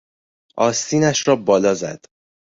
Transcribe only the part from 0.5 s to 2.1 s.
آستینش را بالا زد.